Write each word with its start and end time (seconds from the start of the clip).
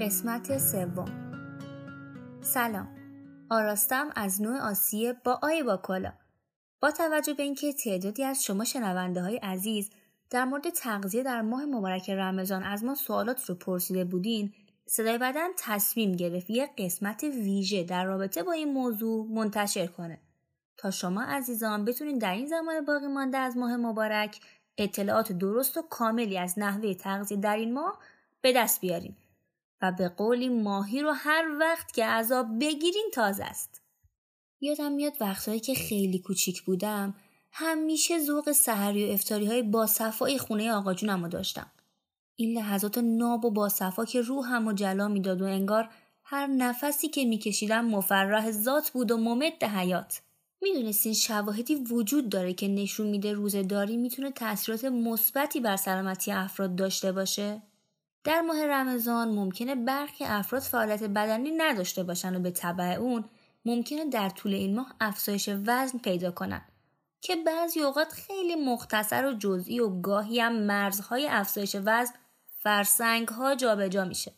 قسمت 0.00 0.58
سوم. 0.58 1.30
سلام. 2.40 2.88
آراستم 3.50 4.10
از 4.16 4.42
نوع 4.42 4.60
آسیه 4.60 5.12
با 5.24 5.38
آی 5.42 5.62
با 5.62 5.76
کلا 5.76 6.12
با 6.80 6.90
توجه 6.90 7.34
به 7.34 7.42
اینکه 7.42 7.72
تعدادی 7.72 8.24
از 8.24 8.44
شما 8.44 8.64
شنونده 8.64 9.22
های 9.22 9.36
عزیز 9.36 9.90
در 10.30 10.44
مورد 10.44 10.70
تغذیه 10.70 11.22
در 11.22 11.42
ماه 11.42 11.64
مبارک 11.64 12.10
رمضان 12.10 12.62
از 12.62 12.84
ما 12.84 12.94
سوالات 12.94 13.44
رو 13.44 13.54
پرسیده 13.54 14.04
بودین 14.04 14.52
صدای 14.86 15.18
بدن 15.18 15.48
تصمیم 15.58 16.12
گرفت 16.12 16.50
یک 16.50 16.70
قسمت 16.78 17.24
ویژه 17.24 17.84
در 17.84 18.04
رابطه 18.04 18.42
با 18.42 18.52
این 18.52 18.72
موضوع 18.72 19.26
منتشر 19.30 19.86
کنه. 19.86 20.20
تا 20.76 20.90
شما 20.90 21.22
عزیزان 21.22 21.84
بتونید 21.84 22.20
در 22.20 22.32
این 22.32 22.46
زمان 22.46 22.84
باقی 22.84 23.06
مانده 23.06 23.38
از 23.38 23.56
ماه 23.56 23.76
مبارک 23.76 24.40
اطلاعات 24.78 25.32
درست 25.32 25.76
و 25.76 25.82
کاملی 25.82 26.38
از 26.38 26.58
نحوه 26.58 26.94
تغذیه 26.94 27.38
در 27.38 27.56
این 27.56 27.74
ماه 27.74 27.98
به 28.40 28.52
دست 28.52 28.80
بیارین. 28.80 29.16
و 29.82 29.92
به 29.92 30.08
قولی 30.08 30.48
ماهی 30.48 31.00
رو 31.00 31.12
هر 31.12 31.44
وقت 31.60 31.92
که 31.92 32.06
عذاب 32.06 32.46
بگیرین 32.60 33.10
تازه 33.14 33.44
است. 33.44 33.82
یادم 34.60 34.92
میاد 34.92 35.16
وقتهایی 35.20 35.60
که 35.60 35.74
خیلی 35.74 36.18
کوچیک 36.18 36.62
بودم 36.62 37.14
همیشه 37.52 38.18
ذوق 38.18 38.52
سحری 38.52 39.06
و 39.06 39.12
افتاری 39.12 39.46
های 39.46 39.62
با 39.62 39.86
صفای 39.86 40.38
خونه 40.38 40.72
آقا 40.72 40.94
جونم 40.94 41.28
داشتم. 41.28 41.70
این 42.36 42.58
لحظات 42.58 42.98
ناب 42.98 43.44
و 43.44 43.50
با 43.50 43.68
صفا 43.68 44.04
که 44.04 44.20
روحم 44.20 44.66
و 44.66 44.72
جلا 44.72 45.08
می‌داد 45.08 45.42
و 45.42 45.44
انگار 45.44 45.88
هر 46.24 46.46
نفسی 46.46 47.08
که 47.08 47.24
میکشیدم 47.24 47.84
مفرح 47.84 48.50
ذات 48.50 48.90
بود 48.90 49.10
و 49.10 49.16
ممد 49.16 49.64
حیات. 49.64 50.22
می‌دونستین 50.62 51.12
شواهدی 51.12 51.74
وجود 51.74 52.28
داره 52.28 52.52
که 52.52 52.68
نشون 52.68 53.06
میده 53.06 53.32
روزهداری 53.32 53.96
می‌تونه 53.96 54.30
تاثیرات 54.30 54.84
مثبتی 54.84 55.60
بر 55.60 55.76
سلامتی 55.76 56.32
افراد 56.32 56.76
داشته 56.76 57.12
باشه؟ 57.12 57.62
در 58.24 58.40
ماه 58.40 58.66
رمضان 58.66 59.28
ممکنه 59.28 59.74
برخی 59.74 60.24
افراد 60.24 60.62
فعالیت 60.62 61.02
بدنی 61.02 61.50
نداشته 61.50 62.02
باشن 62.02 62.36
و 62.36 62.40
به 62.40 62.50
طبع 62.50 62.84
اون 62.84 63.24
ممکنه 63.64 64.04
در 64.04 64.28
طول 64.28 64.54
این 64.54 64.76
ماه 64.76 64.94
افزایش 65.00 65.50
وزن 65.66 65.98
پیدا 65.98 66.30
کنن 66.30 66.64
که 67.20 67.36
بعضی 67.36 67.80
اوقات 67.80 68.12
خیلی 68.12 68.54
مختصر 68.54 69.26
و 69.26 69.32
جزئی 69.32 69.80
و 69.80 70.00
گاهی 70.00 70.40
هم 70.40 70.52
مرزهای 70.52 71.28
افزایش 71.28 71.76
وزن 71.84 72.14
فرسنگ 72.58 73.28
ها 73.28 73.54
جابجا 73.54 74.04
میشه. 74.04 74.32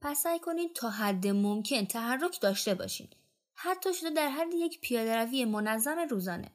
پس 0.00 0.18
سعی 0.18 0.38
کنید 0.38 0.72
تا 0.74 0.90
حد 0.90 1.26
ممکن 1.26 1.84
تحرک 1.84 2.40
داشته 2.40 2.74
باشین. 2.74 3.08
حتی 3.54 3.94
شده 3.94 4.10
در 4.10 4.28
حد 4.28 4.54
یک 4.54 4.80
پیاده 4.80 5.16
روی 5.16 5.44
منظم 5.44 5.98
روزانه. 6.10 6.50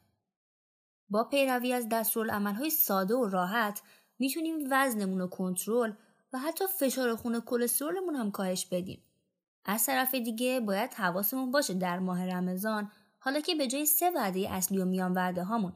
با 1.09 1.23
پیروی 1.23 1.73
از 1.73 1.89
دستورالعملهای 1.89 2.69
ساده 2.69 3.15
و 3.15 3.29
راحت 3.29 3.81
می‌تونیم 4.21 4.67
وزنمون 4.71 5.19
رو 5.19 5.27
کنترل 5.27 5.93
و 6.33 6.39
حتی 6.39 6.65
فشار 6.79 7.15
خون 7.15 7.39
کلسترولمون 7.39 8.15
هم 8.15 8.31
کاهش 8.31 8.65
بدیم. 8.65 9.03
از 9.65 9.85
طرف 9.85 10.15
دیگه 10.15 10.59
باید 10.59 10.93
حواسمون 10.93 11.51
باشه 11.51 11.73
در 11.73 11.99
ماه 11.99 12.25
رمضان 12.25 12.91
حالا 13.19 13.39
که 13.39 13.55
به 13.55 13.67
جای 13.67 13.85
سه 13.85 14.11
وعده 14.15 14.53
اصلی 14.53 14.77
و 14.77 14.85
میان 14.85 15.13
وعده 15.13 15.43
هامون 15.43 15.73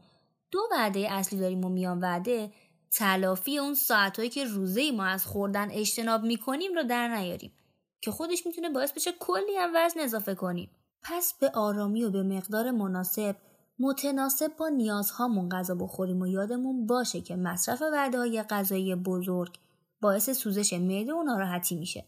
دو 0.50 0.58
وعده 0.72 1.12
اصلی 1.12 1.38
داریم 1.38 1.64
و 1.64 1.68
میان 1.68 2.00
وعده 2.00 2.52
تلافی 2.90 3.58
اون 3.58 3.74
ساعتهایی 3.74 4.30
که 4.30 4.44
روزه 4.44 4.92
ما 4.92 5.04
از 5.04 5.26
خوردن 5.26 5.70
اجتناب 5.70 6.22
می‌کنیم 6.22 6.74
رو 6.74 6.82
در 6.82 7.08
نیاریم 7.08 7.52
که 8.00 8.10
خودش 8.10 8.46
می‌تونه 8.46 8.68
باعث 8.70 8.92
بشه 8.92 9.12
کلی 9.20 9.56
هم 9.56 9.70
وزن 9.74 10.00
اضافه 10.00 10.34
کنیم 10.34 10.70
پس 11.02 11.34
به 11.40 11.50
آرامی 11.54 12.04
و 12.04 12.10
به 12.10 12.22
مقدار 12.22 12.70
مناسب 12.70 13.36
متناسب 13.78 14.56
با 14.56 14.68
نیازهامون 14.68 15.48
غذا 15.48 15.74
بخوریم 15.74 16.20
و 16.20 16.26
یادمون 16.26 16.86
باشه 16.86 17.20
که 17.20 17.36
مصرف 17.36 17.82
وعده 17.82 18.18
های 18.18 18.42
غذایی 18.42 18.94
بزرگ 18.94 19.58
باعث 20.00 20.30
سوزش 20.30 20.72
معده 20.72 21.14
و 21.14 21.22
ناراحتی 21.22 21.74
میشه. 21.74 22.04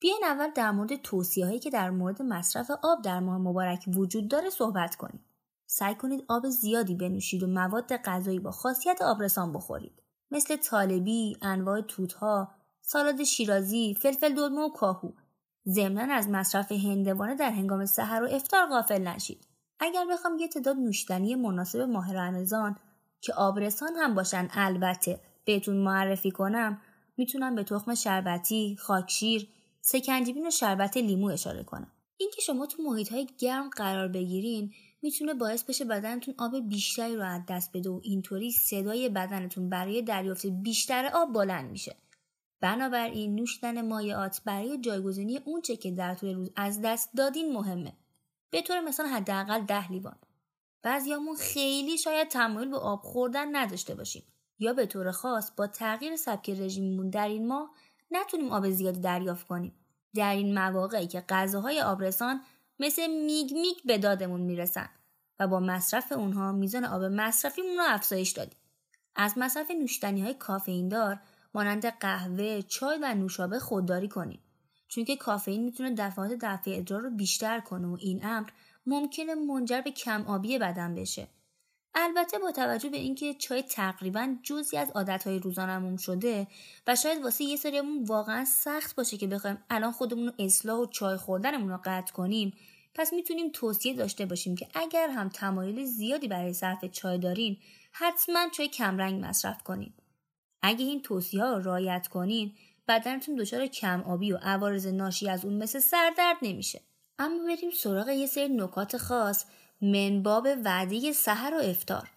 بیاین 0.00 0.24
اول 0.24 0.50
در 0.50 0.70
مورد 0.70 0.96
توصیه 0.96 1.46
هایی 1.46 1.58
که 1.58 1.70
در 1.70 1.90
مورد 1.90 2.22
مصرف 2.22 2.70
آب 2.82 3.02
در 3.02 3.20
ماه 3.20 3.38
مبارک 3.38 3.84
وجود 3.88 4.28
داره 4.28 4.50
صحبت 4.50 4.96
کنیم. 4.96 5.24
سعی 5.66 5.94
کنید 5.94 6.24
آب 6.28 6.48
زیادی 6.48 6.94
بنوشید 6.94 7.42
و 7.42 7.46
مواد 7.46 7.96
غذایی 7.96 8.38
با 8.38 8.50
خاصیت 8.50 9.02
آبرسان 9.02 9.52
بخورید. 9.52 10.02
مثل 10.30 10.56
طالبی، 10.56 11.36
انواع 11.42 11.80
توتها، 11.80 12.48
سالاد 12.80 13.22
شیرازی، 13.22 13.94
فلفل 13.94 14.34
دلمه 14.34 14.60
و 14.60 14.68
کاهو. 14.68 15.12
ضمنا 15.68 16.14
از 16.14 16.28
مصرف 16.28 16.72
هندوانه 16.72 17.34
در 17.34 17.50
هنگام 17.50 17.86
سحر 17.86 18.22
و 18.22 18.28
افطار 18.30 18.66
غافل 18.66 19.02
نشید. 19.02 19.49
اگر 19.80 20.06
بخوام 20.10 20.38
یه 20.38 20.48
تعداد 20.48 20.76
نوشیدنی 20.76 21.34
مناسب 21.34 21.80
ماه 21.80 22.14
رمضان 22.14 22.76
که 23.20 23.32
آبرسان 23.34 23.96
هم 23.96 24.14
باشن 24.14 24.48
البته 24.52 25.20
بهتون 25.44 25.76
معرفی 25.76 26.30
کنم 26.30 26.80
می‌تونم 27.16 27.54
به 27.54 27.64
تخم 27.64 27.94
شربتی، 27.94 28.76
خاکشیر، 28.80 29.48
سکنجبین 29.80 30.46
و 30.46 30.50
شربت 30.50 30.96
لیمو 30.96 31.26
اشاره 31.26 31.64
کنم. 31.64 31.92
اینکه 32.16 32.40
شما 32.40 32.66
تو 32.66 32.82
محیط 32.82 33.12
های 33.12 33.28
گرم 33.38 33.70
قرار 33.70 34.08
بگیرین 34.08 34.72
می‌تونه 35.02 35.34
باعث 35.34 35.64
بشه 35.64 35.84
بدنتون 35.84 36.34
آب 36.38 36.68
بیشتری 36.68 37.16
رو 37.16 37.24
از 37.24 37.42
دست 37.48 37.70
بده 37.74 37.90
و 37.90 38.00
اینطوری 38.02 38.50
صدای 38.50 39.08
بدنتون 39.08 39.68
برای 39.68 40.02
دریافت 40.02 40.46
بیشتر 40.46 41.10
آب 41.14 41.32
بلند 41.32 41.70
میشه. 41.70 41.96
بنابراین 42.60 43.34
نوشیدن 43.34 43.88
مایعات 43.88 44.40
برای 44.44 44.78
جایگزینی 44.80 45.38
اونچه 45.44 45.76
که 45.76 45.90
در 45.90 46.14
طول 46.14 46.34
روز 46.34 46.50
از 46.56 46.80
دست 46.84 47.10
دادین 47.16 47.52
مهمه. 47.52 47.92
به 48.50 48.62
طور 48.62 48.80
مثال 48.80 49.06
حداقل 49.06 49.60
ده 49.60 49.92
لیوان. 49.92 50.16
بعضیامون 50.82 51.36
خیلی 51.36 51.98
شاید 51.98 52.28
تمایل 52.28 52.70
به 52.70 52.78
آب 52.78 53.00
خوردن 53.02 53.56
نداشته 53.56 53.94
باشیم. 53.94 54.22
یا 54.58 54.72
به 54.72 54.86
طور 54.86 55.10
خاص 55.10 55.50
با 55.56 55.66
تغییر 55.66 56.16
سبک 56.16 56.50
رژیممون 56.50 57.10
در 57.10 57.28
این 57.28 57.48
ماه 57.48 57.70
نتونیم 58.10 58.52
آب 58.52 58.70
زیادی 58.70 59.00
دریافت 59.00 59.46
کنیم. 59.46 59.74
در 60.14 60.34
این 60.34 60.54
مواقعی 60.54 61.06
که 61.06 61.24
غذاهای 61.28 61.82
آبرسان 61.82 62.40
مثل 62.78 63.06
میگ 63.06 63.52
میگ 63.52 63.76
به 63.84 63.98
دادمون 63.98 64.40
می‌رسن 64.40 64.88
و 65.40 65.46
با 65.48 65.60
مصرف 65.60 66.12
اونها 66.12 66.52
میزان 66.52 66.84
آب 66.84 67.02
مصرفیمون 67.02 67.76
رو 67.76 67.84
افزایش 67.86 68.30
دادیم. 68.30 68.58
از 69.16 69.38
مصرف 69.38 69.70
نوشیدنی 69.70 70.22
های 70.22 70.34
کافئین 70.34 70.88
دار 70.88 71.20
مانند 71.54 71.86
قهوه، 71.86 72.62
چای 72.62 72.98
و 73.02 73.14
نوشابه 73.14 73.58
خودداری 73.58 74.08
کنیم. 74.08 74.40
چون 74.90 75.04
که 75.04 75.16
کافئین 75.16 75.64
می‌تونه 75.64 75.94
دفعات 75.94 76.30
دفع 76.40 76.70
ادرار 76.74 77.02
رو 77.02 77.10
بیشتر 77.10 77.60
کنه 77.60 77.86
و 77.86 77.96
این 78.00 78.24
امر 78.24 78.48
ممکنه 78.86 79.34
منجر 79.34 79.80
به 79.80 79.90
کم 79.90 80.22
آبی 80.22 80.58
بدن 80.58 80.94
بشه. 80.94 81.28
البته 81.94 82.38
با 82.38 82.52
توجه 82.52 82.88
به 82.88 82.96
اینکه 82.96 83.34
چای 83.34 83.62
تقریبا 83.62 84.36
جزی 84.42 84.76
از 84.76 84.90
عادتهای 84.90 85.38
روزانمون 85.38 85.96
شده 85.96 86.46
و 86.86 86.96
شاید 86.96 87.22
واسه 87.22 87.44
یه 87.44 87.56
سریمون 87.56 88.04
واقعا 88.04 88.44
سخت 88.44 88.96
باشه 88.96 89.16
که 89.16 89.26
بخوایم 89.26 89.64
الان 89.70 89.92
خودمون 89.92 90.26
رو 90.26 90.32
اصلاح 90.38 90.78
و 90.78 90.86
چای 90.86 91.16
خوردنمون 91.16 91.68
رو 91.68 91.80
قطع 91.84 92.12
کنیم 92.12 92.52
پس 92.94 93.12
می‌تونیم 93.12 93.50
توصیه 93.52 93.94
داشته 93.94 94.26
باشیم 94.26 94.56
که 94.56 94.68
اگر 94.74 95.08
هم 95.08 95.28
تمایل 95.28 95.84
زیادی 95.84 96.28
برای 96.28 96.52
صرف 96.52 96.84
چای 96.84 97.18
دارین 97.18 97.56
حتما 97.92 98.48
چای 98.52 98.68
کمرنگ 98.68 99.24
مصرف 99.24 99.62
کنین. 99.62 99.92
اگه 100.62 100.84
این 100.84 101.02
توصیه 101.02 101.42
ها 101.42 101.52
رو 101.52 101.62
رعایت 101.62 102.08
کنین 102.08 102.52
بدنتون 102.90 103.34
دچار 103.34 103.66
کم 103.66 104.00
آبی 104.00 104.32
و 104.32 104.36
عوارض 104.36 104.86
ناشی 104.86 105.28
از 105.28 105.44
اون 105.44 105.54
مثل 105.54 105.78
سردرد 105.78 106.36
نمیشه. 106.42 106.80
اما 107.18 107.44
بریم 107.44 107.70
سراغ 107.70 108.08
یه 108.08 108.26
سری 108.26 108.48
نکات 108.48 108.96
خاص 108.96 109.44
منباب 109.80 110.48
وعده 110.64 111.12
سحر 111.12 111.54
و 111.54 111.58
افتار 111.58 112.10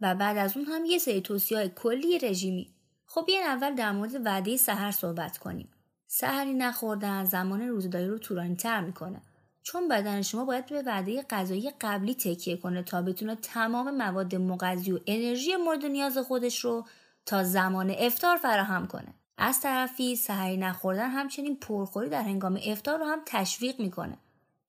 و 0.00 0.14
بعد 0.14 0.36
از 0.36 0.56
اون 0.56 0.66
هم 0.66 0.84
یه 0.84 0.98
سری 0.98 1.20
توصیه 1.20 1.58
های 1.58 1.68
کلی 1.68 2.18
رژیمی. 2.18 2.74
خب 3.06 3.24
بیاین 3.26 3.46
اول 3.46 3.74
در 3.74 3.92
مورد 3.92 4.26
وعده 4.26 4.56
سحر 4.56 4.90
صحبت 4.90 5.38
کنیم. 5.38 5.68
سحری 6.06 6.54
نخوردن 6.54 7.24
زمان 7.24 7.68
روزداری 7.68 8.08
رو 8.08 8.18
طولانی 8.18 8.56
تر 8.56 8.80
می‌کنه. 8.80 9.22
چون 9.62 9.88
بدن 9.88 10.22
شما 10.22 10.44
باید 10.44 10.66
به 10.66 10.82
وعده 10.82 11.22
غذایی 11.30 11.70
قبلی 11.80 12.14
تکیه 12.14 12.56
کنه 12.56 12.82
تا 12.82 13.02
بتونه 13.02 13.34
تمام 13.34 13.96
مواد 13.96 14.34
مغذی 14.34 14.92
و 14.92 14.98
انرژی 15.06 15.56
مورد 15.56 15.84
نیاز 15.84 16.18
خودش 16.18 16.64
رو 16.64 16.86
تا 17.26 17.44
زمان 17.44 17.94
افتار 17.98 18.36
فراهم 18.36 18.86
کنه. 18.86 19.14
از 19.38 19.60
طرفی 19.60 20.16
سحری 20.16 20.56
نخوردن 20.56 21.10
همچنین 21.10 21.56
پرخوری 21.56 22.08
در 22.08 22.22
هنگام 22.22 22.60
افطار 22.66 22.98
رو 22.98 23.04
هم 23.04 23.22
تشویق 23.26 23.80
می‌کنه 23.80 24.18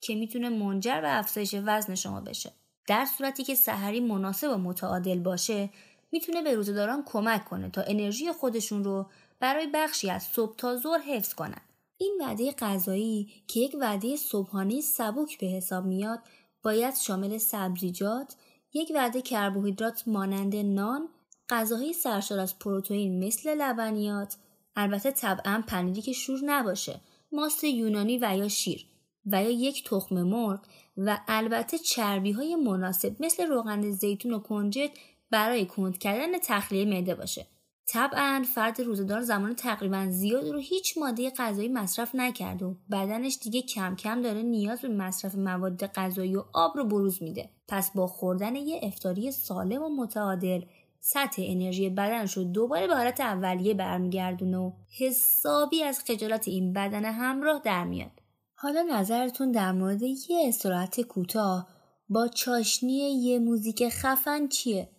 که 0.02 0.16
می‌تونه 0.16 0.50
منجر 0.50 1.02
به 1.02 1.18
افزایش 1.20 1.56
وزن 1.66 1.96
شما 1.96 2.22
بشه. 2.22 2.52
در 2.88 3.06
صورتی 3.06 3.44
که 3.44 3.56
سحری 3.56 4.00
مناسب 4.00 4.52
و 4.52 4.58
متعادل 4.58 5.20
باشه 5.20 5.70
می‌تونه 6.12 6.42
به 6.42 6.56
روزداران 6.56 7.04
کمک 7.06 7.46
کنه 7.46 7.70
تا 7.70 7.82
انرژی 7.82 8.32
خودشون 8.32 8.84
رو 8.84 9.06
برای 9.40 9.68
بخشی 9.74 10.10
از 10.10 10.24
صبح 10.24 10.56
تا 10.56 10.78
ظهر 10.78 11.00
حفظ 11.00 11.34
کنن. 11.34 11.62
این 11.98 12.18
وعده 12.22 12.52
غذایی 12.52 13.34
که 13.48 13.60
یک 13.60 13.76
وعده 13.80 14.16
صبحانه 14.16 14.82
سبک 14.82 15.40
به 15.40 15.48
حساب 15.48 15.86
میاد 15.86 16.20
باید 16.64 16.96
شامل 16.96 17.38
سبزیجات 17.38 18.36
یک 18.74 18.92
وعده 18.96 19.22
کربوهیدرات 19.22 20.04
مانند 20.08 20.56
نان 20.56 21.10
غذاهای 21.50 21.94
سرشار 21.94 22.40
از 22.40 22.60
پروتئین 22.60 23.28
مثل 23.28 23.56
لبنیات 23.56 24.38
البته 24.80 25.12
طبعا 25.12 25.64
پنیری 25.68 26.02
که 26.02 26.14
شور 26.14 26.40
نباشه 26.46 27.00
ماست 27.32 27.64
یونانی 27.64 28.18
و 28.18 28.38
یا 28.38 28.48
شیر 28.48 28.86
و 29.26 29.44
یا 29.44 29.50
یک 29.50 29.90
تخم 29.90 30.24
مرغ 30.24 30.60
و 30.98 31.20
البته 31.28 31.78
چربی 31.78 32.32
های 32.32 32.56
مناسب 32.56 33.16
مثل 33.20 33.48
روغن 33.48 33.92
زیتون 33.92 34.34
و 34.34 34.40
کنجد 34.40 34.90
برای 35.32 35.66
کند 35.66 35.98
کردن 35.98 36.40
تخلیه 36.44 36.86
معده 36.86 37.16
باشه. 37.16 37.48
طبعا 37.88 38.46
فرد 38.56 38.82
روزدار 38.82 39.22
زمان 39.22 39.56
تقریبا 39.56 40.08
زیاد 40.10 40.50
رو 40.50 40.60
هیچ 40.60 40.98
ماده 40.98 41.30
غذایی 41.30 41.68
مصرف 41.68 42.16
نکرده 42.16 42.66
و 42.66 42.74
بدنش 42.92 43.38
دیگه 43.42 43.62
کم 43.62 43.96
کم 43.96 44.22
داره 44.22 44.42
نیاز 44.42 44.82
به 44.82 44.88
مصرف 44.88 45.36
مواد 45.36 45.86
غذایی 45.86 46.36
و 46.36 46.44
آب 46.54 46.78
رو 46.78 46.86
بروز 46.86 47.24
میده. 47.24 47.50
پس 47.68 47.92
با 47.92 48.08
خوردن 48.08 48.56
یه 48.56 48.80
افتاری 48.84 49.32
سالم 49.32 49.84
و 49.84 49.90
متعادل 49.90 50.62
سطح 51.00 51.42
انرژی 51.46 51.90
بدنش 51.90 52.38
رو 52.38 52.44
دوباره 52.44 52.88
به 52.88 52.96
حالت 52.96 53.22
اولیه 53.22 53.74
برمیگردونه 53.74 54.58
و 54.58 54.72
حسابی 55.00 55.84
از 55.84 56.00
خجالت 56.00 56.48
این 56.48 56.74
بدن 56.74 57.06
همراه 57.06 57.62
در 57.64 57.84
میاد 57.84 58.12
حالا 58.54 58.82
نظرتون 58.92 59.52
در 59.52 59.72
مورد 59.72 60.02
یه 60.02 60.46
استراحت 60.48 61.02
کوتاه 61.02 61.68
با 62.10 62.28
چاشنی 62.28 63.24
یه 63.24 63.40
موزیک 63.40 63.90
خفن 63.90 64.48
چیه؟ 64.48 64.90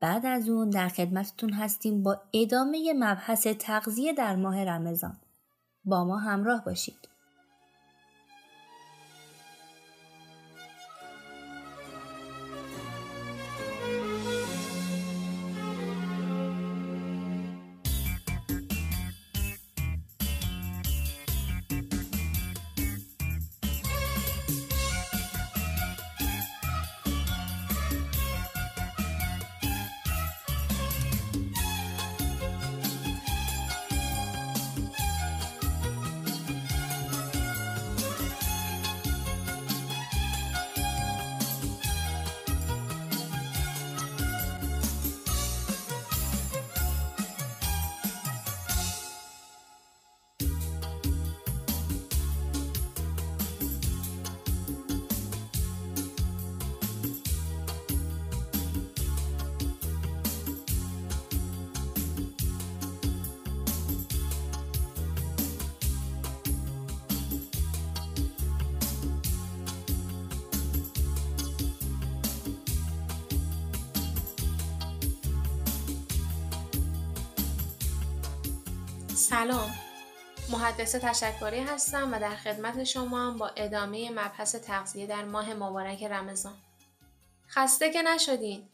بعد 0.00 0.26
از 0.26 0.48
اون 0.48 0.70
در 0.70 0.88
خدمتتون 0.88 1.52
هستیم 1.52 2.02
با 2.02 2.20
ادامه 2.32 2.92
مبحث 2.92 3.46
تغذیه 3.46 4.12
در 4.12 4.36
ماه 4.36 4.64
رمضان. 4.64 5.16
با 5.84 6.04
ما 6.04 6.18
همراه 6.18 6.64
باشید. 6.64 7.08
سلام. 79.30 79.70
محدث 80.52 80.94
تشکری 80.94 81.60
هستم 81.60 82.12
و 82.12 82.20
در 82.20 82.36
خدمت 82.36 82.84
شما 82.84 83.18
هم 83.18 83.36
با 83.36 83.48
ادامه 83.56 84.10
مبحث 84.10 84.54
تغذیه 84.54 85.06
در 85.06 85.24
ماه 85.24 85.54
مبارک 85.54 86.02
رمضان. 86.02 86.56
خسته 87.50 87.90
که 87.90 88.02
نشدین. 88.02 88.68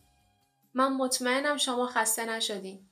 من 0.75 0.93
مطمئنم 0.93 1.57
شما 1.57 1.87
خسته 1.87 2.25
نشدین. 2.25 2.89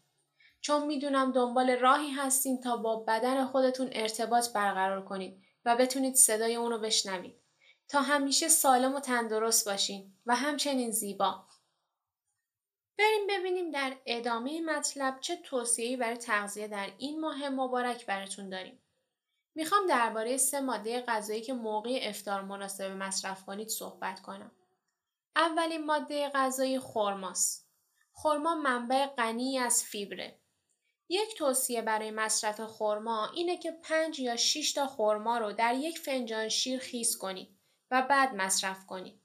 چون 0.61 0.87
می‌دونم 0.87 1.33
دنبال 1.33 1.71
راهی 1.71 2.11
هستین 2.11 2.61
تا 2.61 2.77
با 2.77 2.97
بدن 2.97 3.47
خودتون 3.47 3.89
ارتباط 3.93 4.53
برقرار 4.53 5.05
کنید 5.05 5.43
و 5.65 5.77
بتونید 5.77 6.15
صدای 6.15 6.55
اونو 6.55 6.79
بشنوید 6.79 7.35
تا 7.89 8.01
همیشه 8.01 8.49
سالم 8.49 8.95
و 8.95 9.01
تندرست 9.01 9.69
باشین 9.69 10.13
و 10.27 10.37
همچنین 10.37 10.91
زیبا. 10.91 11.45
بریم 12.99 13.27
ببینیم 13.29 13.71
در 13.71 13.97
ادامه 14.07 14.61
مطلب 14.61 15.21
چه 15.21 15.37
توصیه‌ای 15.37 15.97
برای 15.97 16.17
تغذیه 16.17 16.69
در 16.69 16.93
این 16.99 17.21
ماه 17.21 17.49
مبارک 17.49 18.07
براتون 18.07 18.49
داریم. 18.49 18.83
می‌خوام 19.55 19.87
درباره 19.87 20.37
سه 20.37 20.61
ماده 20.61 21.01
غذایی 21.01 21.41
که 21.41 21.53
موقع 21.53 22.01
افتار 22.03 22.43
مناسب 22.43 22.85
مصرف 22.91 23.45
کنید 23.45 23.69
صحبت 23.69 24.21
کنم. 24.21 24.53
اولین 25.37 25.87
ماده 25.87 26.29
غذایی 26.29 26.79
خرماست. 26.79 27.69
خرما 28.13 28.55
منبع 28.55 29.07
غنی 29.07 29.59
از 29.59 29.85
فیبره. 29.85 30.39
یک 31.09 31.39
توصیه 31.39 31.83
برای 31.83 32.11
مصرف 32.11 32.61
خرما 32.61 33.31
اینه 33.35 33.57
که 33.57 33.73
5 33.73 34.21
یا 34.21 34.37
6 34.37 34.73
تا 34.73 34.87
خرما 34.87 35.39
رو 35.39 35.53
در 35.53 35.75
یک 35.75 35.99
فنجان 35.99 36.49
شیر 36.49 36.81
خیس 36.81 37.17
کنید 37.17 37.59
و 37.91 38.03
بعد 38.03 38.35
مصرف 38.35 38.87
کنید. 38.87 39.22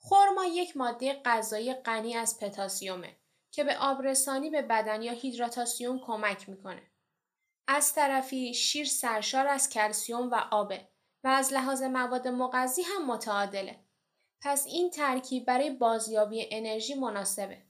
خرما 0.00 0.44
یک 0.44 0.76
ماده 0.76 1.22
غذایی 1.24 1.74
غنی 1.74 2.16
از 2.16 2.38
پتاسیومه 2.38 3.16
که 3.50 3.64
به 3.64 3.78
آبرسانی 3.78 4.50
به 4.50 4.62
بدن 4.62 5.02
یا 5.02 5.12
هیدراتاسیوم 5.12 6.00
کمک 6.06 6.48
می‌کنه. 6.48 6.82
از 7.66 7.94
طرفی 7.94 8.54
شیر 8.54 8.86
سرشار 8.86 9.46
از 9.46 9.68
کلسیوم 9.68 10.30
و 10.30 10.34
آبه 10.50 10.88
و 11.24 11.28
از 11.28 11.52
لحاظ 11.52 11.82
مواد 11.82 12.28
مغذی 12.28 12.82
هم 12.82 13.06
متعادله. 13.06 13.84
پس 14.42 14.66
این 14.66 14.90
ترکیب 14.90 15.44
برای 15.44 15.70
بازیابی 15.70 16.46
انرژی 16.50 16.94
مناسبه. 16.94 17.62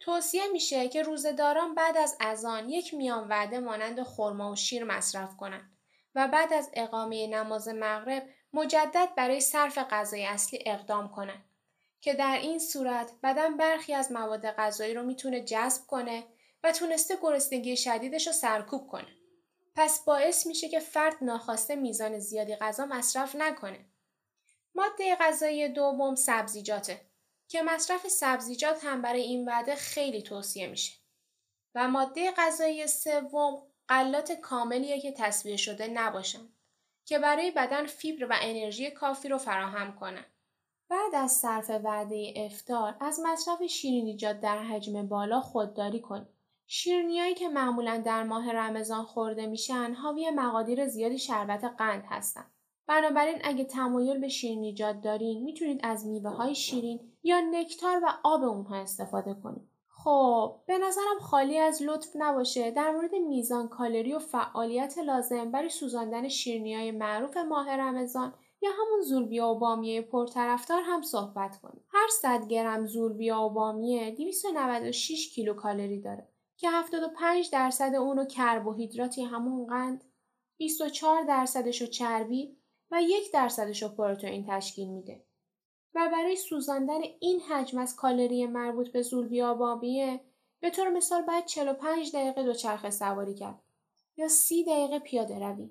توصیه 0.00 0.46
میشه 0.52 0.88
که 0.88 1.02
روزهداران 1.02 1.74
بعد 1.74 1.96
از 1.96 2.16
اذان 2.20 2.68
یک 2.68 2.94
میان 2.94 3.28
وعده 3.28 3.60
مانند 3.60 4.02
خرما 4.02 4.52
و 4.52 4.56
شیر 4.56 4.84
مصرف 4.84 5.36
کنند 5.36 5.78
و 6.14 6.28
بعد 6.28 6.52
از 6.52 6.70
اقامه 6.74 7.26
نماز 7.26 7.68
مغرب 7.68 8.28
مجدد 8.54 9.08
برای 9.16 9.40
صرف 9.40 9.78
غذای 9.78 10.26
اصلی 10.26 10.58
اقدام 10.66 11.08
کنند 11.08 11.44
که 12.00 12.14
در 12.14 12.38
این 12.42 12.58
صورت 12.58 13.10
بدن 13.22 13.56
برخی 13.56 13.94
از 13.94 14.12
مواد 14.12 14.50
غذایی 14.50 14.94
رو 14.94 15.02
می‌تونه 15.02 15.40
جذب 15.40 15.86
کنه 15.86 16.24
و 16.62 16.72
تونسته 16.72 17.18
گرسنگی 17.22 17.76
شدیدش 17.76 18.26
رو 18.26 18.32
سرکوب 18.32 18.88
کنه. 18.88 19.08
پس 19.76 20.04
باعث 20.04 20.46
میشه 20.46 20.68
که 20.68 20.80
فرد 20.80 21.16
ناخواسته 21.20 21.76
میزان 21.76 22.18
زیادی 22.18 22.56
غذا 22.56 22.86
مصرف 22.86 23.34
نکنه. 23.34 23.84
ماده 24.74 25.16
غذایی 25.16 25.68
دوم 25.68 26.14
سبزیجاته 26.14 27.00
که 27.48 27.62
مصرف 27.62 28.08
سبزیجات 28.08 28.84
هم 28.84 29.02
برای 29.02 29.20
این 29.20 29.48
وعده 29.48 29.74
خیلی 29.74 30.22
توصیه 30.22 30.66
میشه. 30.66 30.92
و 31.74 31.88
ماده 31.88 32.32
غذایی 32.36 32.86
سوم 32.86 33.62
غلات 33.88 34.32
کاملیه 34.32 35.00
که 35.00 35.12
تصویه 35.12 35.56
شده 35.56 35.88
نباشن 35.88 36.48
که 37.04 37.18
برای 37.18 37.50
بدن 37.50 37.86
فیبر 37.86 38.24
و 38.24 38.34
انرژی 38.40 38.90
کافی 38.90 39.28
رو 39.28 39.38
فراهم 39.38 39.92
کنن. 39.92 40.24
بعد 40.88 41.14
از 41.14 41.32
صرف 41.32 41.70
وعده 41.84 42.34
افتار 42.36 42.96
از 43.00 43.20
مصرف 43.24 43.62
شیرینیجات 43.62 44.40
در 44.40 44.58
حجم 44.58 45.06
بالا 45.06 45.40
خودداری 45.40 46.00
کنید. 46.00 46.28
شیرینیهایی 46.66 47.34
که 47.34 47.48
معمولا 47.48 48.02
در 48.06 48.22
ماه 48.22 48.52
رمضان 48.52 49.04
خورده 49.04 49.46
میشن 49.46 49.92
حاوی 49.92 50.30
مقادیر 50.30 50.86
زیادی 50.86 51.18
شربت 51.18 51.64
قند 51.64 52.04
هستند. 52.08 52.50
بنابراین 52.86 53.38
اگه 53.44 53.64
تمایل 53.64 54.20
به 54.20 54.28
شیرینیجات 54.28 55.00
دارین 55.00 55.44
می‌تونید 55.44 55.80
از 55.82 56.06
میوه 56.06 56.30
های 56.30 56.54
شیرین 56.54 57.12
یا 57.22 57.40
نکتار 57.40 58.04
و 58.04 58.08
آب 58.24 58.42
اونها 58.42 58.76
استفاده 58.76 59.34
کنید. 59.34 59.73
خب 60.04 60.60
به 60.66 60.78
نظرم 60.78 61.18
خالی 61.20 61.58
از 61.58 61.82
لطف 61.82 62.08
نباشه 62.14 62.70
در 62.70 62.90
مورد 62.90 63.14
میزان 63.14 63.68
کالری 63.68 64.12
و 64.12 64.18
فعالیت 64.18 64.98
لازم 64.98 65.50
برای 65.50 65.68
سوزاندن 65.68 66.28
شیرینی 66.28 66.74
های 66.74 66.90
معروف 66.90 67.36
ماه 67.36 67.76
رمضان 67.76 68.34
یا 68.62 68.70
همون 68.70 69.00
زولبیا 69.02 69.48
و 69.48 69.58
بامیه 69.58 70.02
پرطرفدار 70.02 70.82
هم 70.82 71.02
صحبت 71.02 71.60
کنیم. 71.60 71.84
هر 71.88 72.08
100 72.20 72.46
گرم 72.48 72.86
زولبیا 72.86 73.42
و 73.42 73.50
بامیه 73.50 74.10
296 74.10 75.34
کیلو 75.34 75.54
کالری 75.54 76.00
داره 76.00 76.28
که 76.56 76.70
75 76.70 77.50
درصد 77.50 77.94
اون 77.94 78.16
رو 78.16 78.24
کربوهیدراتی 78.24 79.22
همون 79.22 79.66
قند 79.66 80.04
24 80.56 81.22
درصدش 81.22 81.80
رو 81.80 81.86
چربی 81.86 82.56
و 82.90 83.02
یک 83.02 83.32
درصدش 83.32 83.82
رو 83.82 83.88
پروتئین 83.88 84.46
تشکیل 84.48 84.88
میده. 84.88 85.23
و 85.94 86.08
برای 86.12 86.36
سوزاندن 86.36 87.00
این 87.20 87.40
حجم 87.40 87.78
از 87.78 87.96
کالری 87.96 88.46
مربوط 88.46 88.88
به 88.88 89.02
زولبیا 89.02 89.54
بامیه 89.54 90.20
به 90.60 90.70
طور 90.70 90.90
مثال 90.90 91.22
باید 91.22 91.44
45 91.44 92.12
دقیقه 92.16 92.42
دوچرخه 92.42 92.90
سواری 92.90 93.34
کرد 93.34 93.62
یا 94.16 94.28
30 94.28 94.64
دقیقه 94.64 94.98
پیاده 94.98 95.38
روی. 95.38 95.70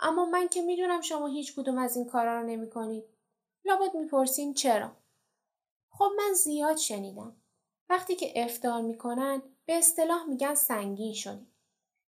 اما 0.00 0.24
من 0.24 0.48
که 0.48 0.62
می‌دونم 0.62 1.00
شما 1.00 1.26
هیچ 1.26 1.54
کدوم 1.56 1.78
از 1.78 1.96
این 1.96 2.06
کارا 2.06 2.40
رو 2.40 2.46
نمی 2.46 2.70
کنید. 2.70 3.04
لابد 3.64 3.96
می‌پرسین 3.96 4.54
چرا؟ 4.54 4.96
خب 5.90 6.10
من 6.16 6.32
زیاد 6.32 6.76
شنیدم. 6.76 7.36
وقتی 7.88 8.16
که 8.16 8.44
افتار 8.44 8.82
می‌کنن 8.82 9.42
به 9.66 9.78
اصطلاح 9.78 10.24
میگن 10.26 10.54
سنگین 10.54 11.14
شدی. 11.14 11.46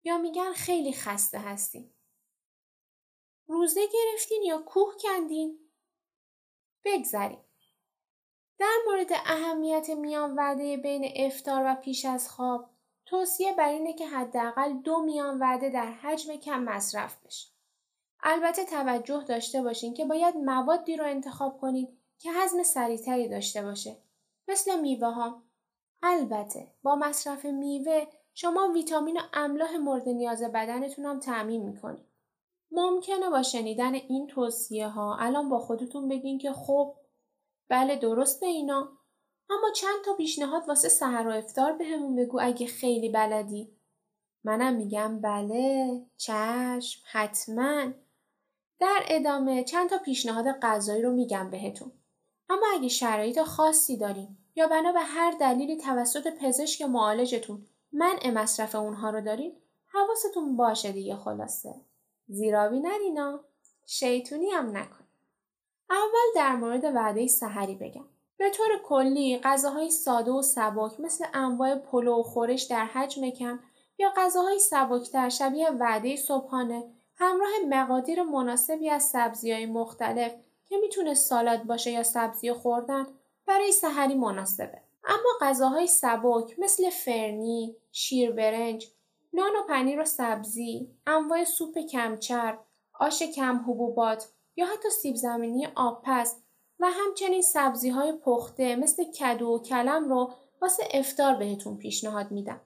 یا 0.04 0.18
میگن 0.18 0.52
خیلی 0.52 0.92
خسته 0.92 1.38
هستین. 1.38 1.90
روزه 3.46 3.80
گرفتین 3.92 4.42
یا 4.42 4.58
کوه 4.58 4.94
کندین؟ 5.02 5.63
بگذریم. 6.84 7.44
در 8.58 8.76
مورد 8.86 9.12
اهمیت 9.12 9.90
میان 9.90 10.34
وعده 10.34 10.76
بین 10.76 11.12
افتار 11.16 11.62
و 11.66 11.74
پیش 11.74 12.04
از 12.04 12.30
خواب 12.30 12.70
توصیه 13.06 13.52
بر 13.52 13.68
اینه 13.68 13.92
که 13.92 14.06
حداقل 14.06 14.72
دو 14.72 15.02
میان 15.02 15.38
وعده 15.38 15.70
در 15.70 15.86
حجم 15.86 16.36
کم 16.36 16.62
مصرف 16.62 17.26
بشه. 17.26 17.48
البته 18.22 18.64
توجه 18.64 19.24
داشته 19.28 19.62
باشین 19.62 19.94
که 19.94 20.04
باید 20.04 20.36
موادی 20.36 20.96
رو 20.96 21.04
انتخاب 21.04 21.60
کنید 21.60 21.98
که 22.18 22.32
هضم 22.32 22.62
سریعتری 22.62 23.28
داشته 23.28 23.62
باشه. 23.62 23.96
مثل 24.48 24.80
میوه 24.80 25.08
ها. 25.08 25.42
البته 26.02 26.66
با 26.82 26.96
مصرف 26.96 27.44
میوه 27.44 28.06
شما 28.34 28.68
ویتامین 28.74 29.16
و 29.16 29.20
املاح 29.32 29.76
مورد 29.76 30.08
نیاز 30.08 30.42
بدنتون 30.42 31.04
هم 31.04 31.20
تعمین 31.20 31.62
می‌کنید. 31.62 32.13
ممکنه 32.74 33.30
با 33.30 33.42
شنیدن 33.42 33.94
این 33.94 34.26
توصیه 34.26 34.88
ها 34.88 35.16
الان 35.20 35.48
با 35.48 35.58
خودتون 35.58 36.08
بگین 36.08 36.38
که 36.38 36.52
خب 36.52 36.94
بله 37.68 37.96
درسته 37.96 38.46
اینا 38.46 38.88
اما 39.50 39.70
چند 39.76 40.04
تا 40.04 40.14
پیشنهاد 40.14 40.68
واسه 40.68 40.88
سحر 40.88 41.28
و 41.28 41.30
افتار 41.30 41.72
بهمون 41.72 42.16
بگو 42.16 42.40
اگه 42.40 42.66
خیلی 42.66 43.08
بلدی. 43.08 43.70
منم 44.44 44.74
میگم 44.74 45.20
بله 45.20 46.06
چشم 46.16 47.02
حتما. 47.12 47.92
در 48.78 49.02
ادامه 49.08 49.64
چند 49.64 49.90
تا 49.90 49.98
پیشنهاد 49.98 50.46
غذایی 50.62 51.02
رو 51.02 51.12
میگم 51.12 51.50
بهتون. 51.50 51.92
اما 52.48 52.66
اگه 52.74 52.88
شرایط 52.88 53.42
خاصی 53.42 53.96
دارین 53.96 54.36
یا 54.56 54.68
بنا 54.68 54.92
به 54.92 55.00
هر 55.00 55.30
دلیلی 55.40 55.76
توسط 55.76 56.28
پزشک 56.40 56.82
معالجتون 56.82 57.66
منع 57.92 58.30
مصرف 58.30 58.74
اونها 58.74 59.10
رو 59.10 59.20
دارین 59.20 59.56
حواستون 59.86 60.56
باشه 60.56 60.92
دیگه 60.92 61.16
خلاصه. 61.16 61.74
زیرابی 62.28 62.80
نرینا 62.80 63.40
شیطونی 63.86 64.50
هم 64.50 64.76
نکن 64.76 65.04
اول 65.90 66.34
در 66.34 66.56
مورد 66.56 66.84
وعده 66.84 67.26
سحری 67.26 67.74
بگم. 67.74 68.04
به 68.36 68.50
طور 68.50 68.68
کلی 68.84 69.38
غذاهای 69.38 69.90
ساده 69.90 70.30
و 70.30 70.42
سبک 70.42 71.00
مثل 71.00 71.24
انواع 71.34 71.74
پلو 71.74 72.20
و 72.20 72.22
خورش 72.22 72.62
در 72.62 72.84
حجم 72.84 73.30
کم 73.30 73.60
یا 73.98 74.12
غذاهای 74.16 74.58
سبکتر 74.58 75.28
شبیه 75.28 75.70
وعده 75.70 76.16
صبحانه 76.16 76.84
همراه 77.16 77.50
مقادیر 77.68 78.22
مناسبی 78.22 78.90
از 78.90 79.02
سبزی 79.02 79.52
های 79.52 79.66
مختلف 79.66 80.32
که 80.68 80.76
می‌تونه 80.76 81.14
سالاد 81.14 81.62
باشه 81.62 81.90
یا 81.90 82.02
سبزی 82.02 82.52
خوردن 82.52 83.06
برای 83.46 83.72
سحری 83.72 84.14
مناسبه. 84.14 84.80
اما 85.04 85.30
غذاهای 85.40 85.86
سبک 85.86 86.58
مثل 86.58 86.90
فرنی، 86.90 87.76
شیر 87.92 88.32
برنج، 88.32 88.88
نان 89.34 89.56
و 89.56 89.62
پنیر 89.68 90.00
و 90.00 90.04
سبزی، 90.04 90.90
انواع 91.06 91.44
سوپ 91.44 91.78
کمچر، 91.78 92.58
آش 93.00 93.22
کم 93.22 93.56
حبوبات 93.56 94.28
یا 94.56 94.66
حتی 94.66 94.90
سیب 94.90 95.16
زمینی 95.16 95.66
آبپز 95.74 96.34
و 96.80 96.86
همچنین 96.90 97.42
سبزی 97.42 97.90
های 97.90 98.12
پخته 98.12 98.76
مثل 98.76 99.04
کدو 99.04 99.46
و 99.46 99.62
کلم 99.62 100.08
رو 100.08 100.32
واسه 100.62 100.88
افتار 100.90 101.34
بهتون 101.34 101.76
پیشنهاد 101.76 102.30
میدم. 102.30 102.60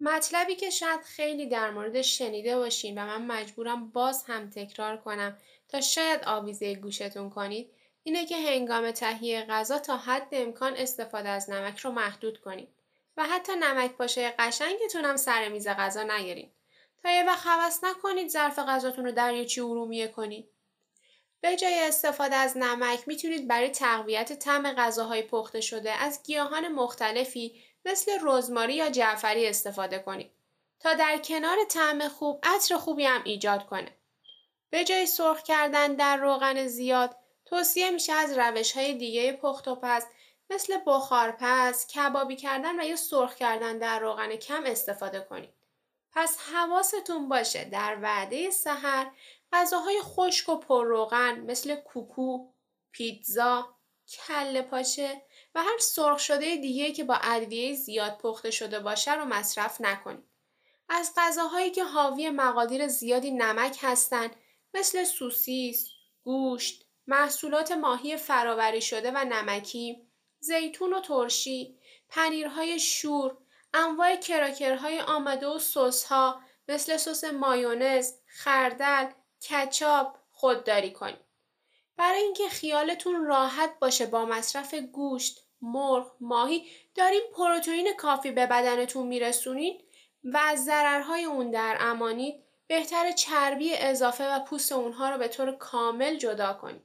مطلبی 0.00 0.54
که 0.56 0.70
شاید 0.70 1.00
خیلی 1.00 1.46
در 1.46 1.70
موردش 1.70 2.18
شنیده 2.18 2.56
باشین 2.56 2.98
و 2.98 3.06
من 3.06 3.26
مجبورم 3.26 3.90
باز 3.90 4.24
هم 4.26 4.50
تکرار 4.50 4.96
کنم 4.96 5.36
تا 5.68 5.80
شاید 5.80 6.20
آویزه 6.26 6.74
گوشتون 6.74 7.30
کنید 7.30 7.70
اینه 8.02 8.26
که 8.26 8.36
هنگام 8.36 8.90
تهیه 8.90 9.46
غذا 9.48 9.78
تا 9.78 9.96
حد 9.96 10.28
امکان 10.32 10.74
استفاده 10.76 11.28
از 11.28 11.50
نمک 11.50 11.78
رو 11.78 11.92
محدود 11.92 12.40
کنید 12.40 12.68
و 13.18 13.24
حتی 13.24 13.52
نمک 13.56 13.92
پاشه 13.92 14.34
قشنگتون 14.38 15.04
هم 15.04 15.16
سر 15.16 15.48
میز 15.48 15.68
غذا 15.68 16.02
نگیرین 16.02 16.52
تا 17.02 17.10
یه 17.10 17.24
وقت 17.24 17.46
حوض 17.46 17.84
نکنید 17.84 18.28
ظرف 18.28 18.58
غذاتون 18.58 19.04
رو 19.04 19.12
دریاچه 19.12 19.62
ارومیه 19.62 20.08
کنید 20.08 20.48
به 21.40 21.56
جای 21.56 21.80
استفاده 21.80 22.36
از 22.36 22.56
نمک 22.56 23.08
می‌تونید 23.08 23.48
برای 23.48 23.70
تقویت 23.70 24.32
طعم 24.32 24.72
غذاهای 24.72 25.22
پخته 25.22 25.60
شده 25.60 25.92
از 25.92 26.22
گیاهان 26.22 26.68
مختلفی 26.68 27.62
مثل 27.84 28.12
رزماری 28.22 28.74
یا 28.74 28.90
جعفری 28.90 29.46
استفاده 29.46 29.98
کنید 29.98 30.30
تا 30.80 30.94
در 30.94 31.18
کنار 31.18 31.56
طعم 31.68 32.08
خوب 32.08 32.40
عطر 32.42 32.76
خوبی 32.76 33.04
هم 33.04 33.22
ایجاد 33.24 33.66
کنه. 33.66 33.90
به 34.70 34.84
جای 34.84 35.06
سرخ 35.06 35.42
کردن 35.42 35.94
در 35.94 36.16
روغن 36.16 36.66
زیاد 36.66 37.16
توصیه 37.46 37.90
میشه 37.90 38.12
از 38.12 38.38
روش 38.38 38.72
های 38.72 38.94
دیگه 38.94 39.32
پخت 39.32 39.68
و 39.68 39.74
پز 39.74 40.02
مثل 40.50 40.78
بخارپز، 40.86 41.86
کبابی 41.86 42.36
کردن 42.36 42.80
و 42.80 42.84
یا 42.84 42.96
سرخ 42.96 43.34
کردن 43.34 43.78
در 43.78 43.98
روغن 43.98 44.36
کم 44.36 44.62
استفاده 44.66 45.20
کنید. 45.20 45.54
پس 46.12 46.38
حواستون 46.52 47.28
باشه 47.28 47.64
در 47.64 47.98
وعده 48.02 48.50
سحر 48.50 49.10
غذاهای 49.52 50.00
خشک 50.02 50.48
و 50.48 50.56
پرروغن 50.56 51.40
مثل 51.40 51.74
کوکو، 51.74 52.52
پیتزا، 52.92 53.76
کله 54.26 54.62
پاچه 54.62 55.22
و 55.54 55.62
هر 55.62 55.78
سرخ 55.78 56.18
شده 56.18 56.56
دیگه 56.56 56.92
که 56.92 57.04
با 57.04 57.18
ادویه 57.22 57.74
زیاد 57.74 58.18
پخته 58.18 58.50
شده 58.50 58.80
باشه 58.80 59.14
رو 59.14 59.24
مصرف 59.24 59.80
نکنید. 59.80 60.28
از 60.88 61.12
غذاهایی 61.16 61.70
که 61.70 61.84
حاوی 61.84 62.30
مقادیر 62.30 62.88
زیادی 62.88 63.30
نمک 63.30 63.78
هستند 63.82 64.36
مثل 64.74 65.04
سوسیس، 65.04 65.88
گوشت، 66.24 66.86
محصولات 67.06 67.72
ماهی 67.72 68.16
فراوری 68.16 68.82
شده 68.82 69.10
و 69.10 69.24
نمکی، 69.24 70.07
زیتون 70.40 70.92
و 70.92 71.00
ترشی، 71.00 71.78
پنیرهای 72.08 72.80
شور، 72.80 73.36
انواع 73.74 74.16
کراکرهای 74.16 75.00
آمده 75.00 75.46
و 75.46 75.58
سسها 75.58 76.40
مثل 76.68 76.96
سس 76.96 77.24
مایونز، 77.24 78.12
خردل، 78.26 79.06
کچاپ 79.50 80.16
خودداری 80.30 80.92
کنید. 80.92 81.28
برای 81.96 82.20
اینکه 82.20 82.48
خیالتون 82.48 83.24
راحت 83.24 83.78
باشه 83.78 84.06
با 84.06 84.24
مصرف 84.24 84.74
گوشت، 84.74 85.44
مرغ، 85.62 86.12
ماهی 86.20 86.66
دارین 86.94 87.22
پروتئین 87.34 87.94
کافی 87.96 88.30
به 88.30 88.46
بدنتون 88.46 89.06
میرسونید 89.06 89.84
و 90.24 90.36
از 90.36 90.64
ضررهای 90.64 91.24
اون 91.24 91.50
در 91.50 91.76
امانید 91.80 92.44
بهتر 92.66 93.12
چربی 93.12 93.74
اضافه 93.74 94.34
و 94.34 94.40
پوست 94.40 94.72
اونها 94.72 95.10
رو 95.10 95.18
به 95.18 95.28
طور 95.28 95.52
کامل 95.52 96.16
جدا 96.16 96.52
کنید. 96.52 96.82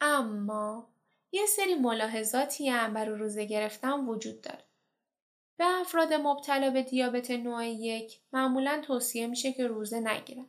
اما 0.00 0.88
یه 1.32 1.46
سری 1.46 1.74
ملاحظاتی 1.74 2.68
هم 2.68 2.94
برای 2.94 3.18
روزه 3.18 3.44
گرفتن 3.44 4.06
وجود 4.06 4.40
داره. 4.40 4.64
به 5.58 5.80
افراد 5.80 6.14
مبتلا 6.14 6.70
به 6.70 6.82
دیابت 6.82 7.30
نوع 7.30 7.66
یک 7.66 8.20
معمولا 8.32 8.80
توصیه 8.86 9.26
میشه 9.26 9.52
که 9.52 9.66
روزه 9.66 10.00
نگیرن. 10.00 10.46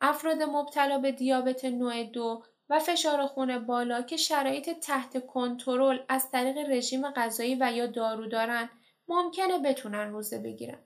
افراد 0.00 0.42
مبتلا 0.42 0.98
به 0.98 1.12
دیابت 1.12 1.64
نوع 1.64 2.04
دو 2.04 2.42
و 2.68 2.78
فشار 2.78 3.26
خون 3.26 3.66
بالا 3.66 4.02
که 4.02 4.16
شرایط 4.16 4.70
تحت 4.70 5.26
کنترل 5.26 5.98
از 6.08 6.30
طریق 6.30 6.56
رژیم 6.70 7.10
غذایی 7.10 7.56
و 7.60 7.72
یا 7.72 7.86
دارو 7.86 8.26
دارن 8.26 8.70
ممکنه 9.08 9.58
بتونن 9.58 10.10
روزه 10.10 10.38
بگیرن. 10.38 10.78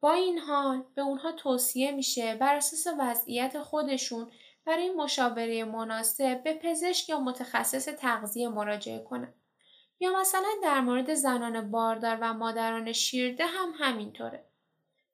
با 0.00 0.12
این 0.12 0.38
حال 0.38 0.84
به 0.94 1.02
اونها 1.02 1.32
توصیه 1.32 1.90
میشه 1.90 2.34
بر 2.34 2.54
اساس 2.54 2.94
وضعیت 2.98 3.62
خودشون 3.62 4.30
برای 4.68 4.90
مشاوره 4.90 5.64
مناسب 5.64 6.42
به 6.42 6.54
پزشک 6.54 7.08
یا 7.08 7.20
متخصص 7.20 7.84
تغذیه 7.84 8.48
مراجعه 8.48 8.98
کنند. 8.98 9.34
یا 10.00 10.20
مثلا 10.20 10.48
در 10.62 10.80
مورد 10.80 11.14
زنان 11.14 11.70
باردار 11.70 12.18
و 12.20 12.34
مادران 12.34 12.92
شیرده 12.92 13.46
هم 13.46 13.72
همینطوره. 13.78 14.44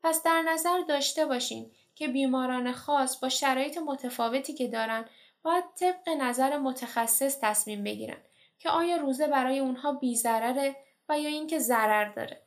پس 0.02 0.23
در 0.23 0.42
نظر 0.42 0.80
داشته 0.88 1.26
باشین 1.26 1.70
که 1.94 2.08
بیماران 2.08 2.73
خاص 2.73 3.20
با 3.20 3.28
شرایط 3.28 3.78
متفاوتی 3.78 4.54
که 4.54 4.68
دارن 4.68 5.04
باید 5.42 5.64
طبق 5.75 6.08
نظر 6.08 6.58
متخصص 6.58 7.38
تصمیم 7.40 7.84
بگیرن 7.84 8.23
که 8.58 8.70
آیا 8.70 8.96
روزه 8.96 9.26
برای 9.26 9.58
اونها 9.58 9.92
بیضرره 9.92 10.76
و 11.08 11.18
یا 11.18 11.28
اینکه 11.28 11.58
ضرر 11.58 12.12
داره. 12.12 12.42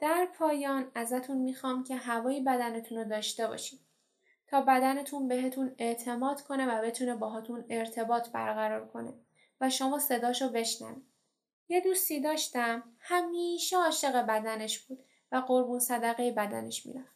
در 0.00 0.28
پایان 0.38 0.90
ازتون 0.94 1.38
می‌خوام 1.38 1.84
که 1.84 1.96
هوای 1.96 2.40
بدنتون 2.40 2.98
رو 2.98 3.04
داشته 3.04 3.46
باشین 3.46 3.78
تا 4.46 4.60
بدنتون 4.60 5.28
بهتون 5.28 5.74
اعتماد 5.78 6.40
کنه 6.40 6.66
و 6.66 6.82
بتونه 6.82 7.14
باهاتون 7.14 7.64
ارتباط 7.70 8.28
برقرار 8.28 8.88
کنه 8.88 9.14
و 9.60 9.70
شما 9.70 9.98
صداشو 9.98 10.48
بشنوید. 10.48 11.06
یه 11.68 11.80
دوستی 11.80 12.20
داشتم 12.20 12.82
همیشه 13.00 13.76
عاشق 13.76 14.26
بدنش 14.26 14.78
بود 14.78 15.04
و 15.32 15.36
قربون 15.36 15.78
صدقه 15.78 16.32
بدنش 16.32 16.86
می‌رفت. 16.86 17.14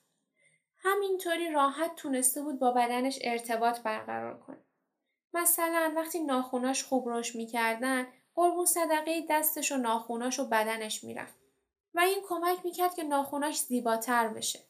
همینطوری 0.78 1.50
راحت 1.50 1.94
تونسته 1.96 2.42
بود 2.42 2.58
با 2.58 2.72
بدنش 2.72 3.18
ارتباط 3.22 3.80
برقرار 3.80 4.38
کنه. 4.38 4.58
مثلا 5.34 5.92
وقتی 5.96 6.20
ناخوناش 6.20 6.84
خوب 6.84 7.08
روش 7.08 7.36
می‌کردن 7.36 8.06
قربون 8.34 8.66
صدقه 8.66 9.26
دستش 9.30 9.72
و 9.72 9.76
ناخوناش 9.76 10.38
و 10.38 10.44
بدنش 10.44 11.04
می‌رفت 11.04 11.34
و 11.94 12.00
این 12.00 12.18
کمک 12.28 12.58
می‌کرد 12.64 12.94
که 12.94 13.04
ناخوناش 13.04 13.60
زیباتر 13.60 14.28
بشه. 14.28 14.67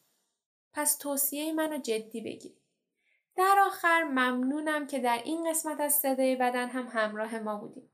پس 0.73 0.97
توصیه 0.97 1.53
منو 1.53 1.79
جدی 1.79 2.21
بگیرید. 2.21 2.59
در 3.37 3.57
آخر 3.67 4.05
ممنونم 4.05 4.87
که 4.87 4.99
در 4.99 5.23
این 5.25 5.51
قسمت 5.51 5.81
از 5.81 5.95
صدای 5.95 6.37
بدن 6.37 6.69
هم 6.69 6.87
همراه 6.93 7.39
ما 7.39 7.57
بودیم. 7.57 7.91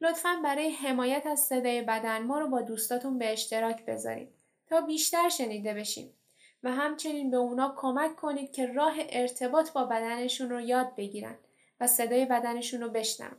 لطفا 0.00 0.40
برای 0.44 0.70
حمایت 0.70 1.26
از 1.26 1.40
صدای 1.40 1.82
بدن 1.82 2.22
ما 2.22 2.38
رو 2.38 2.48
با 2.48 2.60
دوستاتون 2.60 3.18
به 3.18 3.32
اشتراک 3.32 3.84
بذارید 3.84 4.28
تا 4.66 4.80
بیشتر 4.80 5.28
شنیده 5.28 5.74
بشیم 5.74 6.14
و 6.62 6.72
همچنین 6.72 7.30
به 7.30 7.36
اونا 7.36 7.74
کمک 7.76 8.16
کنید 8.16 8.52
که 8.52 8.66
راه 8.66 8.94
ارتباط 8.98 9.72
با 9.72 9.84
بدنشون 9.84 10.50
رو 10.50 10.60
یاد 10.60 10.96
بگیرن 10.96 11.38
و 11.80 11.86
صدای 11.86 12.24
بدنشون 12.24 12.80
رو 12.80 12.88
بشنم. 12.88 13.36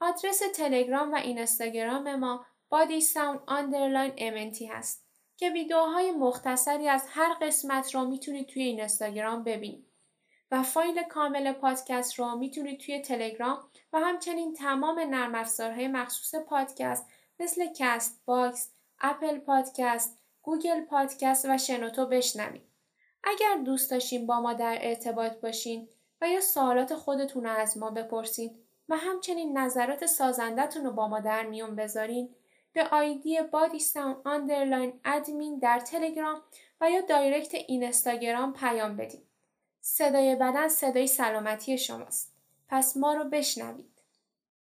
آدرس 0.00 0.42
تلگرام 0.54 1.12
و 1.12 1.16
اینستاگرام 1.16 2.14
ما 2.14 2.46
body 2.68 3.00
sound 3.00 3.40
underline 3.46 4.12
MNT 4.12 4.62
هست 4.70 5.06
که 5.42 5.50
ویدیوهای 5.50 6.10
مختصری 6.10 6.88
از 6.88 7.06
هر 7.08 7.34
قسمت 7.40 7.94
را 7.94 8.04
می‌تونید 8.04 8.46
توی 8.46 8.62
این 8.62 8.78
اینستاگرام 8.78 9.44
ببینید. 9.44 9.86
و 10.50 10.62
فایل 10.62 11.02
کامل 11.02 11.52
پادکست 11.52 12.18
را 12.18 12.34
می‌تونید 12.34 12.80
توی 12.80 13.00
تلگرام 13.00 13.58
و 13.92 13.98
همچنین 13.98 14.54
تمام 14.54 15.00
نرم 15.00 15.34
افزارهای 15.34 15.88
مخصوص 15.88 16.34
پادکست 16.34 17.06
مثل 17.40 17.66
Castbox، 17.76 18.70
Apple 19.00 19.38
Podcast، 19.38 20.18
Google 20.42 20.80
Podcast 20.80 21.46
و 21.48 21.58
شنوتو 21.58 22.06
بشنوید. 22.06 22.62
اگر 23.24 23.56
دوست 23.64 23.90
داشتین 23.90 24.26
با 24.26 24.40
ما 24.40 24.52
در 24.52 24.78
ارتباط 24.80 25.32
باشین 25.32 25.88
و 26.20 26.28
یا 26.28 26.40
سوالات 26.40 26.94
خودتون 26.94 27.44
رو 27.44 27.50
از 27.50 27.78
ما 27.78 27.90
بپرسید 27.90 28.52
و 28.88 28.96
همچنین 28.96 29.58
نظرات 29.58 30.06
سازندتون 30.06 30.84
رو 30.84 30.90
با 30.90 31.08
ما 31.08 31.20
در 31.20 31.46
میون 31.46 31.76
بذارین 31.76 32.34
به 32.72 32.84
آیدی 32.84 33.42
body 33.42 33.77
sound 33.77 34.20
underline 34.24 35.00
admin 35.04 35.58
در 35.58 35.80
تلگرام 35.80 36.42
و 36.80 36.90
یا 36.90 37.00
direct 37.00 37.54
اینستاگرام 37.54 38.52
پیام 38.52 38.96
بدید. 38.96 39.26
صدای 39.80 40.36
بدن 40.36 40.68
صدای 40.68 41.06
سلامتی 41.06 41.78
شماست. 41.78 42.32
پس 42.68 42.96
ما 42.96 43.14
رو 43.14 43.24
بشنوید. 43.24 43.91